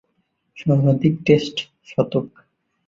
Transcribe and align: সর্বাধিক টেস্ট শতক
সর্বাধিক 0.57 1.13
টেস্ট 1.25 1.55
শতক 1.89 2.27